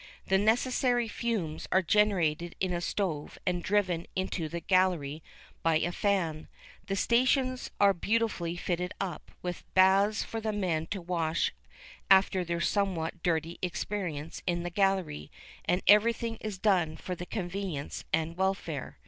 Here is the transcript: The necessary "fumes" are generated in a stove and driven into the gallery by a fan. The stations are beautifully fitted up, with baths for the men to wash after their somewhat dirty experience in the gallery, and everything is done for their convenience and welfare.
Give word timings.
The 0.25 0.39
necessary 0.39 1.07
"fumes" 1.07 1.67
are 1.71 1.83
generated 1.83 2.55
in 2.59 2.73
a 2.73 2.81
stove 2.81 3.37
and 3.45 3.61
driven 3.61 4.07
into 4.15 4.49
the 4.49 4.59
gallery 4.59 5.21
by 5.61 5.77
a 5.77 5.91
fan. 5.91 6.47
The 6.87 6.95
stations 6.95 7.69
are 7.79 7.93
beautifully 7.93 8.55
fitted 8.55 8.95
up, 8.99 9.29
with 9.43 9.63
baths 9.75 10.23
for 10.23 10.41
the 10.41 10.53
men 10.53 10.87
to 10.87 11.03
wash 11.03 11.51
after 12.09 12.43
their 12.43 12.61
somewhat 12.61 13.21
dirty 13.21 13.59
experience 13.61 14.41
in 14.47 14.63
the 14.63 14.71
gallery, 14.71 15.29
and 15.65 15.83
everything 15.85 16.37
is 16.37 16.57
done 16.57 16.97
for 16.97 17.13
their 17.13 17.27
convenience 17.27 18.03
and 18.11 18.35
welfare. 18.35 18.97